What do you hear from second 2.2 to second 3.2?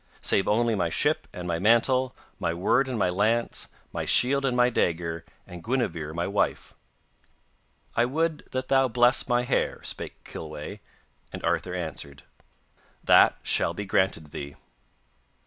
my word and my